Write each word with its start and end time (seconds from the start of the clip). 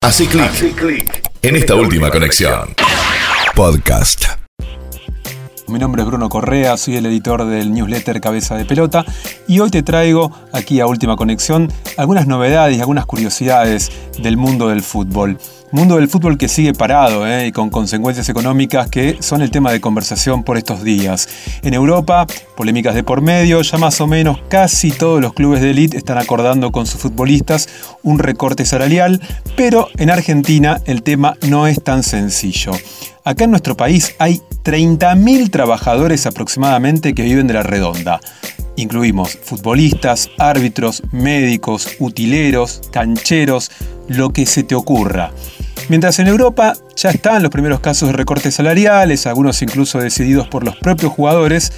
Hace 0.00 0.26
clic 0.26 1.28
en 1.42 1.56
esta 1.56 1.74
última 1.74 2.08
conexión. 2.08 2.72
Podcast. 3.56 4.26
Mi 5.66 5.80
nombre 5.80 6.02
es 6.02 6.08
Bruno 6.08 6.28
Correa, 6.28 6.76
soy 6.76 6.96
el 6.96 7.06
editor 7.06 7.44
del 7.44 7.72
newsletter 7.72 8.20
Cabeza 8.20 8.54
de 8.54 8.64
Pelota 8.64 9.04
y 9.48 9.58
hoy 9.58 9.70
te 9.70 9.82
traigo 9.82 10.30
aquí 10.52 10.78
a 10.78 10.86
Última 10.86 11.16
Conexión 11.16 11.70
algunas 11.96 12.28
novedades 12.28 12.78
y 12.78 12.80
algunas 12.80 13.06
curiosidades 13.06 13.90
del 14.22 14.36
mundo 14.36 14.68
del 14.68 14.82
fútbol. 14.82 15.36
Mundo 15.70 15.96
del 15.96 16.08
fútbol 16.08 16.38
que 16.38 16.48
sigue 16.48 16.72
parado 16.72 17.26
eh, 17.26 17.48
y 17.48 17.52
con 17.52 17.68
consecuencias 17.68 18.28
económicas 18.30 18.88
que 18.88 19.18
son 19.20 19.42
el 19.42 19.50
tema 19.50 19.70
de 19.70 19.82
conversación 19.82 20.42
por 20.42 20.56
estos 20.56 20.82
días. 20.82 21.28
En 21.62 21.74
Europa, 21.74 22.26
polémicas 22.56 22.94
de 22.94 23.04
por 23.04 23.20
medio, 23.20 23.60
ya 23.60 23.76
más 23.76 24.00
o 24.00 24.06
menos 24.06 24.38
casi 24.48 24.90
todos 24.90 25.20
los 25.20 25.34
clubes 25.34 25.60
de 25.60 25.70
élite 25.70 25.98
están 25.98 26.16
acordando 26.16 26.72
con 26.72 26.86
sus 26.86 27.02
futbolistas 27.02 27.68
un 28.02 28.18
recorte 28.18 28.64
salarial, 28.64 29.20
pero 29.56 29.88
en 29.98 30.10
Argentina 30.10 30.80
el 30.86 31.02
tema 31.02 31.36
no 31.46 31.66
es 31.66 31.82
tan 31.84 32.02
sencillo. 32.02 32.72
Acá 33.24 33.44
en 33.44 33.50
nuestro 33.50 33.76
país 33.76 34.14
hay 34.18 34.40
30.000 34.64 35.50
trabajadores 35.50 36.24
aproximadamente 36.24 37.14
que 37.14 37.24
viven 37.24 37.46
de 37.46 37.54
la 37.54 37.62
redonda. 37.62 38.20
Incluimos 38.76 39.36
futbolistas, 39.42 40.30
árbitros, 40.38 41.02
médicos, 41.12 41.96
utileros, 41.98 42.80
cancheros, 42.90 43.70
lo 44.06 44.32
que 44.32 44.46
se 44.46 44.62
te 44.62 44.74
ocurra. 44.74 45.32
Mientras 45.88 46.18
en 46.18 46.26
Europa 46.26 46.74
ya 46.96 47.10
están 47.10 47.42
los 47.42 47.50
primeros 47.50 47.80
casos 47.80 48.08
de 48.08 48.12
recortes 48.12 48.54
salariales, 48.54 49.26
algunos 49.26 49.60
incluso 49.62 49.98
decididos 49.98 50.48
por 50.48 50.64
los 50.64 50.76
propios 50.76 51.12
jugadores, 51.12 51.72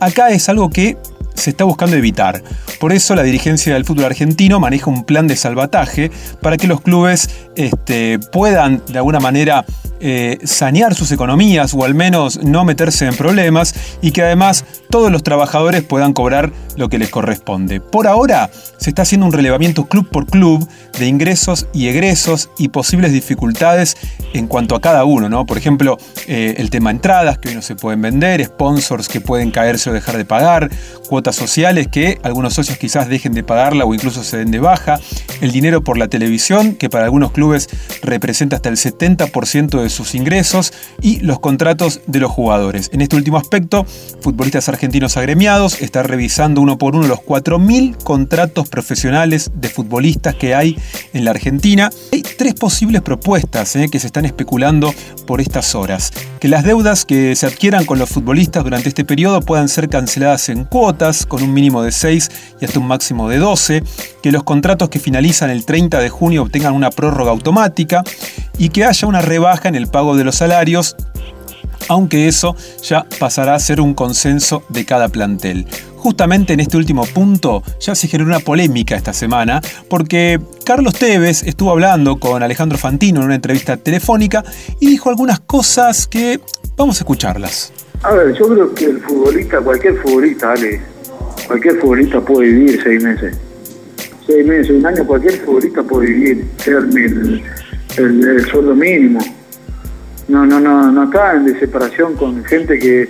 acá 0.00 0.30
es 0.30 0.48
algo 0.48 0.70
que 0.70 0.96
se 1.34 1.50
está 1.50 1.64
buscando 1.64 1.96
evitar. 1.96 2.42
Por 2.80 2.92
eso 2.92 3.14
la 3.14 3.22
dirigencia 3.22 3.74
del 3.74 3.84
fútbol 3.84 4.06
argentino 4.06 4.60
maneja 4.60 4.90
un 4.90 5.04
plan 5.04 5.26
de 5.26 5.36
salvataje 5.36 6.10
para 6.40 6.56
que 6.56 6.66
los 6.66 6.80
clubes 6.80 7.28
este, 7.54 8.18
puedan 8.18 8.82
de 8.88 8.98
alguna 8.98 9.20
manera 9.20 9.64
eh, 10.00 10.38
sanear 10.44 10.94
sus 10.94 11.10
economías 11.12 11.72
o 11.74 11.84
al 11.84 11.94
menos 11.94 12.42
no 12.42 12.64
meterse 12.64 13.06
en 13.06 13.16
problemas 13.16 13.74
y 14.02 14.12
que 14.12 14.22
además 14.22 14.64
todos 14.90 15.10
los 15.10 15.22
trabajadores 15.22 15.82
puedan 15.82 16.12
cobrar 16.12 16.52
lo 16.76 16.88
que 16.88 16.98
les 16.98 17.10
corresponde. 17.10 17.80
Por 17.80 18.06
ahora 18.06 18.50
se 18.78 18.90
está 18.90 19.02
haciendo 19.02 19.26
un 19.26 19.32
relevamiento 19.32 19.86
club 19.86 20.08
por 20.08 20.26
club 20.26 20.66
de 20.98 21.06
ingresos 21.06 21.66
y 21.72 21.88
egresos 21.88 22.50
y 22.58 22.68
posibles 22.68 23.12
dificultades 23.12 23.96
en 24.32 24.46
cuanto 24.46 24.74
a 24.74 24.80
cada 24.80 25.04
uno, 25.04 25.28
¿no? 25.28 25.46
Por 25.46 25.58
ejemplo, 25.58 25.98
eh, 26.26 26.54
el 26.58 26.70
tema 26.70 26.90
entradas 26.90 27.38
que 27.38 27.48
hoy 27.48 27.54
no 27.54 27.62
se 27.62 27.74
pueden 27.74 28.02
vender, 28.02 28.44
sponsors 28.44 29.08
que 29.08 29.20
pueden 29.20 29.50
caerse 29.50 29.90
o 29.90 29.92
dejar 29.92 30.16
de 30.16 30.24
pagar, 30.24 30.70
cuotas 31.08 31.36
sociales 31.36 31.88
que 31.88 32.18
algunos 32.22 32.54
socios 32.54 32.78
quizás 32.78 33.08
dejen 33.08 33.32
de 33.32 33.42
pagarla 33.42 33.84
o 33.84 33.94
incluso 33.94 34.24
se 34.24 34.38
den 34.38 34.50
de 34.50 34.58
baja, 34.58 34.98
el 35.40 35.52
dinero 35.52 35.82
por 35.82 35.98
la 35.98 36.08
televisión 36.08 36.74
que 36.74 36.88
para 36.88 37.04
algunos 37.04 37.32
clubes 37.32 37.68
representa 38.02 38.56
hasta 38.56 38.68
el 38.68 38.76
70% 38.76 39.82
de 39.82 39.90
sus 39.90 40.14
ingresos 40.14 40.72
y 41.00 41.20
los 41.20 41.40
contratos 41.40 42.00
de 42.06 42.20
los 42.20 42.30
jugadores. 42.30 42.90
En 42.92 43.00
este 43.00 43.16
último 43.16 43.36
aspecto, 43.38 43.84
Futbolistas 44.20 44.68
Argentinos 44.68 45.16
Agremiados 45.16 45.80
está 45.80 46.02
revisando 46.02 46.60
uno 46.66 46.78
por 46.78 46.96
uno 46.96 47.06
los 47.06 47.20
4.000 47.20 47.96
contratos 48.02 48.68
profesionales 48.68 49.52
de 49.54 49.68
futbolistas 49.68 50.34
que 50.34 50.52
hay 50.52 50.76
en 51.12 51.24
la 51.24 51.30
Argentina. 51.30 51.90
Hay 52.12 52.22
tres 52.22 52.54
posibles 52.54 53.02
propuestas 53.02 53.76
eh, 53.76 53.88
que 53.88 54.00
se 54.00 54.08
están 54.08 54.24
especulando 54.24 54.92
por 55.28 55.40
estas 55.40 55.76
horas. 55.76 56.10
Que 56.40 56.48
las 56.48 56.64
deudas 56.64 57.04
que 57.04 57.36
se 57.36 57.46
adquieran 57.46 57.84
con 57.84 58.00
los 58.00 58.10
futbolistas 58.10 58.64
durante 58.64 58.88
este 58.88 59.04
periodo 59.04 59.42
puedan 59.42 59.68
ser 59.68 59.88
canceladas 59.88 60.48
en 60.48 60.64
cuotas, 60.64 61.24
con 61.24 61.40
un 61.44 61.54
mínimo 61.54 61.84
de 61.84 61.92
6 61.92 62.30
y 62.60 62.64
hasta 62.64 62.80
un 62.80 62.88
máximo 62.88 63.28
de 63.28 63.38
12. 63.38 63.84
Que 64.20 64.32
los 64.32 64.42
contratos 64.42 64.88
que 64.88 64.98
finalizan 64.98 65.50
el 65.50 65.64
30 65.64 66.00
de 66.00 66.08
junio 66.08 66.42
obtengan 66.42 66.74
una 66.74 66.90
prórroga 66.90 67.30
automática 67.30 68.02
y 68.58 68.70
que 68.70 68.84
haya 68.84 69.06
una 69.06 69.20
rebaja 69.20 69.68
en 69.68 69.76
el 69.76 69.86
pago 69.86 70.16
de 70.16 70.24
los 70.24 70.34
salarios, 70.34 70.96
aunque 71.88 72.28
eso 72.28 72.56
ya 72.82 73.06
pasará 73.18 73.54
a 73.54 73.58
ser 73.58 73.80
un 73.80 73.94
consenso 73.94 74.62
de 74.68 74.84
cada 74.84 75.08
plantel. 75.08 75.66
Justamente 75.96 76.52
en 76.52 76.60
este 76.60 76.76
último 76.76 77.04
punto 77.04 77.62
ya 77.80 77.94
se 77.94 78.06
generó 78.08 78.28
una 78.28 78.40
polémica 78.40 78.94
esta 78.94 79.12
semana 79.12 79.60
porque 79.88 80.38
Carlos 80.64 80.94
Tevez 80.94 81.42
estuvo 81.42 81.70
hablando 81.70 82.20
con 82.20 82.42
Alejandro 82.42 82.78
Fantino 82.78 83.20
en 83.20 83.26
una 83.26 83.34
entrevista 83.34 83.76
telefónica 83.76 84.44
y 84.78 84.88
dijo 84.90 85.10
algunas 85.10 85.40
cosas 85.40 86.06
que 86.06 86.40
vamos 86.76 86.98
a 86.98 87.00
escucharlas. 87.00 87.72
A 88.02 88.12
ver, 88.12 88.34
yo 88.34 88.48
creo 88.48 88.74
que 88.74 88.84
el 88.84 89.00
futbolista, 89.00 89.60
cualquier 89.60 89.96
futbolista, 89.96 90.52
Ale, 90.52 90.80
cualquier 91.46 91.80
futbolista 91.80 92.20
puede 92.20 92.50
vivir 92.50 92.80
seis 92.82 93.02
meses. 93.02 93.36
Seis 94.26 94.46
meses, 94.46 94.70
un 94.70 94.86
año, 94.86 95.04
cualquier 95.06 95.34
futbolista 95.40 95.82
puede 95.82 96.08
vivir, 96.08 96.44
ser 96.58 96.76
el, 96.76 97.42
el 97.96 98.46
sueldo 98.46 98.74
mínimo 98.74 99.20
no, 100.28 100.44
no, 100.44 100.60
no, 100.60 100.90
no 100.90 101.04
está 101.04 101.34
en 101.34 101.58
separación 101.58 102.16
con 102.16 102.44
gente 102.44 102.78
que, 102.78 103.08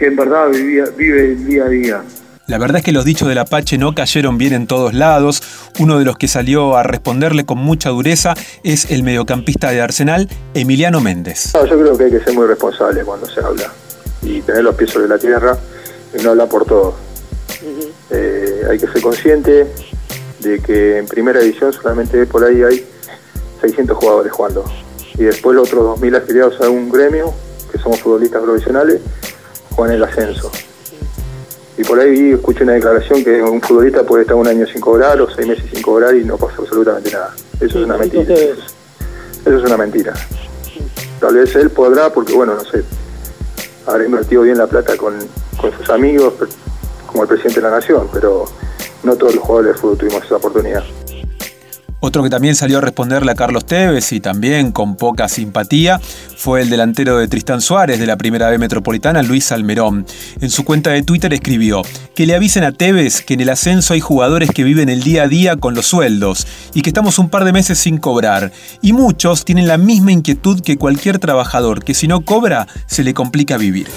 en 0.00 0.16
verdad 0.16 0.48
vive 0.96 1.32
el 1.32 1.46
día 1.46 1.64
a 1.64 1.68
día. 1.68 2.02
La 2.46 2.56
verdad 2.56 2.78
es 2.78 2.84
que 2.84 2.92
los 2.92 3.04
dichos 3.04 3.28
del 3.28 3.36
Apache 3.38 3.76
no 3.76 3.94
cayeron 3.94 4.38
bien 4.38 4.54
en 4.54 4.66
todos 4.66 4.94
lados. 4.94 5.42
Uno 5.78 5.98
de 5.98 6.06
los 6.06 6.16
que 6.16 6.28
salió 6.28 6.78
a 6.78 6.82
responderle 6.82 7.44
con 7.44 7.58
mucha 7.58 7.90
dureza 7.90 8.32
es 8.62 8.90
el 8.90 9.02
mediocampista 9.02 9.70
de 9.70 9.82
Arsenal, 9.82 10.30
Emiliano 10.54 11.00
Méndez. 11.00 11.52
yo 11.52 11.78
creo 11.78 11.98
que 11.98 12.04
hay 12.04 12.10
que 12.10 12.20
ser 12.20 12.32
muy 12.32 12.46
responsable 12.46 13.04
cuando 13.04 13.26
se 13.26 13.40
habla 13.40 13.70
y 14.22 14.40
tener 14.40 14.64
los 14.64 14.74
pies 14.76 14.90
sobre 14.90 15.08
la 15.08 15.18
tierra 15.18 15.58
y 16.18 16.22
no 16.22 16.30
hablar 16.30 16.48
por 16.48 16.64
todo. 16.64 16.96
Eh, 18.10 18.62
hay 18.70 18.78
que 18.78 18.86
ser 18.86 19.02
consciente 19.02 19.66
de 20.40 20.60
que 20.60 20.98
en 20.98 21.06
primera 21.06 21.40
edición 21.40 21.72
solamente 21.72 22.24
por 22.24 22.44
ahí 22.44 22.62
hay 22.62 22.86
600 23.60 23.94
jugadores 23.96 24.32
jugando 24.32 24.64
y 25.18 25.24
después 25.24 25.56
los 25.56 25.68
otros 25.68 25.98
2.000 26.00 26.16
afiliados 26.16 26.60
a 26.60 26.70
un 26.70 26.90
gremio, 26.90 27.34
que 27.70 27.78
somos 27.78 28.00
futbolistas 28.00 28.42
profesionales, 28.42 29.00
juegan 29.74 29.96
el 29.96 30.04
ascenso. 30.04 30.50
Y 31.76 31.84
por 31.84 31.98
ahí 32.00 32.32
escuché 32.32 32.64
una 32.64 32.74
declaración 32.74 33.24
que 33.24 33.42
un 33.42 33.60
futbolista 33.60 34.02
puede 34.04 34.22
estar 34.22 34.36
un 34.36 34.46
año 34.46 34.66
sin 34.66 34.80
cobrar 34.80 35.20
o 35.20 35.28
seis 35.30 35.46
meses 35.46 35.64
sin 35.72 35.82
cobrar 35.82 36.14
y 36.16 36.24
no 36.24 36.36
pasa 36.36 36.54
absolutamente 36.58 37.10
nada. 37.10 37.34
Eso 37.60 37.78
es 37.78 37.84
una 37.84 37.96
mentira. 37.96 38.34
Eso 38.34 39.56
es, 39.56 39.62
una 39.62 39.76
mentira. 39.76 40.14
Tal 41.20 41.34
vez 41.34 41.54
él 41.56 41.70
podrá, 41.70 42.12
porque 42.12 42.34
bueno, 42.34 42.54
no 42.54 42.64
sé, 42.64 42.82
habrá 43.86 44.04
invertido 44.04 44.42
bien 44.42 44.58
la 44.58 44.66
plata 44.66 44.96
con, 44.96 45.14
con 45.60 45.72
sus 45.78 45.88
amigos, 45.90 46.34
como 47.06 47.22
el 47.22 47.28
presidente 47.28 47.60
de 47.60 47.68
la 47.68 47.76
nación, 47.76 48.08
pero 48.12 48.44
no 49.02 49.16
todos 49.16 49.34
los 49.34 49.44
jugadores 49.44 49.74
de 49.74 49.80
fútbol 49.80 49.98
tuvimos 49.98 50.24
esa 50.24 50.36
oportunidad. 50.36 50.84
Otro 52.00 52.22
que 52.22 52.30
también 52.30 52.54
salió 52.54 52.78
a 52.78 52.80
responderle 52.80 53.32
a 53.32 53.34
Carlos 53.34 53.66
Tevez 53.66 54.12
y 54.12 54.20
también 54.20 54.70
con 54.70 54.94
poca 54.94 55.28
simpatía 55.28 56.00
fue 56.36 56.62
el 56.62 56.70
delantero 56.70 57.18
de 57.18 57.26
Tristán 57.26 57.60
Suárez 57.60 57.98
de 57.98 58.06
la 58.06 58.16
Primera 58.16 58.48
B 58.48 58.58
Metropolitana, 58.58 59.22
Luis 59.24 59.50
Almerón. 59.50 60.06
En 60.40 60.50
su 60.50 60.64
cuenta 60.64 60.90
de 60.90 61.02
Twitter 61.02 61.32
escribió 61.32 61.82
que 62.14 62.26
le 62.26 62.36
avisen 62.36 62.62
a 62.62 62.70
Tevez 62.70 63.22
que 63.22 63.34
en 63.34 63.40
el 63.40 63.48
ascenso 63.48 63.94
hay 63.94 64.00
jugadores 64.00 64.50
que 64.50 64.62
viven 64.62 64.88
el 64.88 65.02
día 65.02 65.24
a 65.24 65.28
día 65.28 65.56
con 65.56 65.74
los 65.74 65.86
sueldos 65.86 66.46
y 66.72 66.82
que 66.82 66.90
estamos 66.90 67.18
un 67.18 67.30
par 67.30 67.44
de 67.44 67.52
meses 67.52 67.78
sin 67.78 67.98
cobrar. 67.98 68.52
Y 68.80 68.92
muchos 68.92 69.44
tienen 69.44 69.66
la 69.66 69.76
misma 69.76 70.12
inquietud 70.12 70.60
que 70.60 70.78
cualquier 70.78 71.18
trabajador, 71.18 71.82
que 71.82 71.94
si 71.94 72.06
no 72.06 72.20
cobra 72.20 72.68
se 72.86 73.02
le 73.02 73.12
complica 73.12 73.56
vivir. 73.56 73.88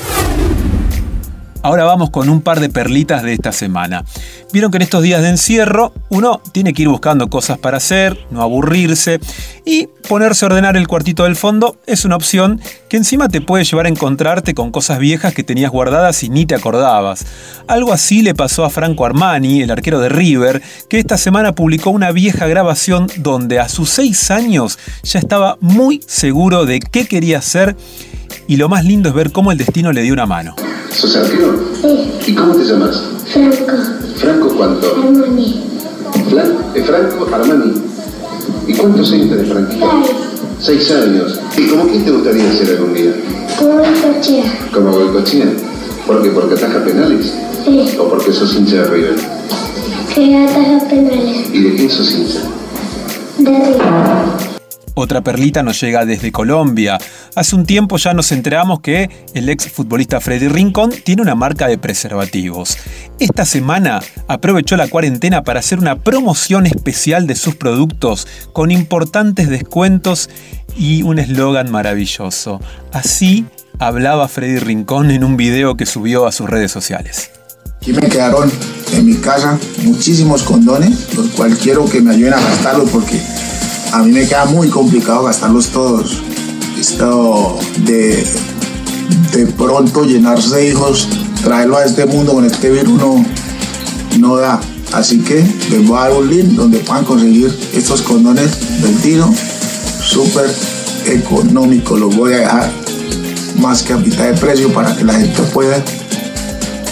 Ahora 1.64 1.84
vamos 1.84 2.10
con 2.10 2.30
un 2.30 2.42
par 2.42 2.60
de 2.60 2.70
perlitas 2.70 3.22
de 3.22 3.34
esta 3.34 3.52
semana. 3.52 4.04
Vieron 4.52 4.72
que 4.72 4.78
en 4.78 4.82
estos 4.82 5.04
días 5.04 5.22
de 5.22 5.30
encierro 5.30 5.94
uno 6.10 6.42
tiene 6.52 6.74
que 6.74 6.82
ir 6.82 6.90
buscando 6.90 7.30
cosas 7.30 7.60
para 7.60 7.78
hacer, 7.78 8.26
no 8.32 8.42
aburrirse 8.42 9.20
y 9.66 9.88
ponerse 10.08 10.46
a 10.46 10.48
ordenar 10.48 10.78
el 10.78 10.88
cuartito 10.88 11.24
del 11.24 11.36
fondo 11.36 11.78
es 11.86 12.06
una 12.06 12.16
opción 12.16 12.60
que 12.90 12.98
encima 12.98 13.30
te 13.30 13.42
puede 13.42 13.64
llevar 13.64 13.86
a 13.86 13.90
encontrarte 13.90 14.54
con 14.54 14.72
cosas 14.72 15.00
viejas 15.00 15.34
que 15.34 15.44
tenías 15.44 15.72
guardadas 15.72 16.24
y 16.24 16.30
ni 16.30 16.46
te 16.46 16.56
acordabas. 16.56 17.26
Algo 17.68 17.94
así 17.94 18.22
le 18.22 18.36
pasó 18.36 18.66
a 18.66 18.70
Franco 18.70 19.06
Armani, 19.06 19.62
el 19.62 19.72
arquero 19.72 20.00
de 20.00 20.10
River, 20.10 20.62
que 20.90 21.00
esta 21.00 21.18
semana 21.18 21.54
publicó 21.54 21.90
una 21.90 22.12
vieja 22.12 22.48
grabación 22.48 23.08
donde 23.18 23.60
a 23.60 23.70
sus 23.70 23.90
seis 23.90 24.32
años 24.32 24.78
ya 25.04 25.20
estaba 25.20 25.58
muy 25.62 26.02
seguro 26.08 26.66
de 26.66 26.80
qué 26.80 27.08
quería 27.08 27.40
hacer 27.40 27.76
y 28.48 28.58
lo 28.58 28.70
más 28.70 28.86
lindo 28.86 29.10
es 29.10 29.16
ver 29.16 29.32
cómo 29.32 29.52
el 29.52 29.58
destino 29.58 29.92
le 29.92 30.02
dio 30.02 30.14
una 30.14 30.26
mano. 30.26 30.56
¿Sos 30.90 31.16
arquero? 31.16 31.58
Sí. 31.82 32.12
¿Y 32.28 32.36
cómo 32.36 32.56
te 32.56 32.64
llamas? 32.66 33.02
Franco. 33.32 33.74
¿Franco 34.18 34.56
cuánto? 34.56 34.96
Armani. 34.96 35.64
¿De 36.74 36.84
Franco 36.84 37.34
Armani? 37.34 37.91
¿Y 38.68 38.74
cuántos 38.74 39.12
años 39.12 39.30
tenés, 39.30 39.50
Franquito? 39.50 39.86
Seis. 40.60 40.88
Seis 40.88 40.92
años. 40.92 41.40
¿Y 41.58 41.68
cómo 41.68 41.88
quién 41.88 42.06
te 42.06 42.12
gustaría 42.12 42.52
ser 42.54 42.78
algún 42.78 42.94
día? 42.94 43.14
Como 43.58 43.78
cochea. 43.78 44.70
¿Como 44.74 44.92
Goicochea? 44.92 45.48
¿Por 46.08 46.22
qué? 46.22 46.30
¿Porque 46.30 46.56
ataja 46.56 46.84
penales? 46.84 47.34
Sí. 47.66 47.98
¿O 48.00 48.10
porque 48.10 48.32
sos 48.32 48.56
hincha 48.56 48.78
de 48.78 48.86
River? 48.86 49.16
Que 50.14 50.36
ataja 50.36 50.80
penales. 50.90 51.50
¿Y 51.54 51.62
de 51.64 51.76
quién 51.76 51.90
sos 51.90 52.12
hincha? 52.14 52.42
De 53.38 53.52
River. 53.52 54.51
Otra 54.94 55.22
perlita 55.22 55.64
nos 55.64 55.80
llega 55.80 56.06
desde 56.06 56.32
Colombia. 56.32 56.98
Hace 57.36 57.56
un 57.56 57.66
tiempo 57.66 57.98
ya 57.98 58.14
nos 58.14 58.32
enteramos 58.32 58.82
que 58.82 59.10
el 59.34 59.50
ex 59.50 59.70
futbolista 59.70 60.20
Freddy 60.20 60.48
Rincón 60.48 60.92
tiene 61.04 61.22
una 61.22 61.36
marca 61.36 61.68
de 61.68 61.78
preservativos. 61.78 62.78
Esta 63.20 63.46
semana 63.46 64.02
aprovechó 64.28 64.76
la 64.76 64.88
cuarentena 64.88 65.44
para 65.44 65.60
hacer 65.60 65.80
una 65.80 66.00
promoción 66.00 66.66
especial 66.66 67.26
de 67.26 67.36
sus 67.36 67.56
productos 67.56 68.28
con 68.52 68.72
importantes 68.72 69.50
descuentos 69.50 70.30
y 70.76 71.04
un 71.04 71.20
eslogan 71.20 71.72
maravilloso. 71.72 72.60
Así 72.92 73.46
hablaba 73.80 74.28
Freddy 74.28 74.60
Rincón 74.60 75.12
en 75.12 75.24
un 75.24 75.38
video 75.38 75.78
que 75.78 75.86
subió 75.86 76.28
a 76.28 76.32
sus 76.32 76.50
redes 76.50 76.72
sociales. 76.72 77.32
Aquí 77.78 77.94
me 77.94 78.08
quedaron 78.08 78.52
en 78.94 79.06
mi 79.06 79.16
casa 79.16 79.58
muchísimos 79.84 80.44
condones, 80.44 81.16
los 81.16 81.28
cuales 81.30 81.58
quiero 81.60 81.86
que 81.86 82.02
me 82.02 82.12
ayuden 82.12 82.34
a 82.34 82.40
gastarlos 82.40 82.90
porque 82.92 83.20
a 83.92 84.04
mí 84.04 84.12
me 84.12 84.28
queda 84.28 84.46
muy 84.46 84.70
complicado 84.70 85.24
gastarlos 85.24 85.68
todos. 85.68 86.22
Esto 86.80 87.60
de, 87.86 88.26
de 89.34 89.46
pronto 89.48 90.04
llenarse 90.04 90.56
de 90.56 90.70
hijos, 90.70 91.08
traerlo 91.44 91.78
a 91.78 91.86
este 91.86 92.06
mundo 92.06 92.34
con 92.34 92.46
este 92.46 92.70
virus 92.70 92.98
no, 93.00 93.26
no 94.20 94.38
da. 94.38 94.60
Así 94.94 95.20
que 95.20 95.46
les 95.70 95.88
voy 95.88 95.98
a 95.98 96.02
dar 96.02 96.14
un 96.14 96.30
link 96.30 96.50
donde 96.50 96.80
puedan 96.80 97.06
conseguir 97.06 97.56
estos 97.74 98.02
condones 98.02 98.82
del 98.82 98.96
tiro, 98.98 99.30
súper 100.04 100.50
económico. 101.06 101.98
Los 101.98 102.16
voy 102.16 102.34
a 102.34 102.38
dejar 102.38 102.72
más 103.60 103.84
que 103.84 103.94
a 103.94 103.98
mitad 103.98 104.26
de 104.26 104.34
precio 104.34 104.72
para 104.74 104.96
que 104.96 105.04
la 105.04 105.14
gente 105.14 105.42
pueda 105.44 105.84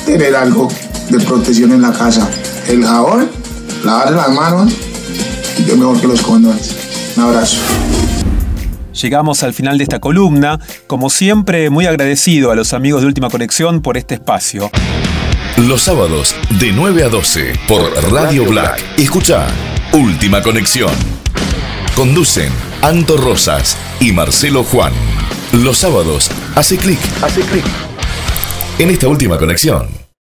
tener 0.06 0.36
algo 0.36 0.68
de 1.10 1.19
protección 1.19 1.72
en 1.72 1.81
la 1.81 1.92
casa. 1.92 2.30
El 2.68 2.86
jabón, 2.86 3.30
lavarse 3.84 4.16
las 4.16 4.31
manos 4.31 4.74
y 5.57 5.63
que 5.63 5.75
mejor 5.75 6.00
que 6.00 6.07
los 6.07 6.22
condones. 6.22 6.69
Un 7.19 7.25
abrazo. 7.25 7.57
Llegamos 8.94 9.44
al 9.44 9.54
final 9.54 9.77
de 9.77 9.83
esta 9.83 10.00
columna. 10.00 10.57
Como 10.88 11.10
siempre, 11.10 11.69
muy 11.69 11.86
agradecido 11.86 12.50
a 12.50 12.56
los 12.56 12.71
amigos 12.74 13.01
de 13.01 13.07
Última 13.07 13.30
Conexión 13.30 13.81
por 13.81 13.98
este 13.98 14.13
espacio. 14.13 14.71
Los 15.57 15.81
sábados 15.81 16.33
de 16.62 16.71
9 16.71 17.04
a 17.04 17.10
12 17.10 17.60
por 17.68 17.81
Radio 18.13 18.45
Black. 18.45 18.81
Escucha 18.98 19.48
Última 19.92 20.42
Conexión. 20.42 20.94
Conducen 21.94 22.54
Anto 22.81 23.18
Rosas 23.18 23.75
y 24.00 24.13
Marcelo 24.13 24.63
Juan. 24.63 24.94
Los 25.51 25.80
sábados 25.80 26.31
hace 26.56 26.77
clic, 26.77 27.00
hace 27.21 27.42
clic 27.42 27.66
en 28.77 28.92
esta 28.92 29.10
última 29.10 29.38
conexión. 29.38 29.99